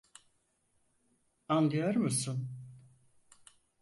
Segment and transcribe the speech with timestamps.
[1.49, 2.49] Anliyor musun?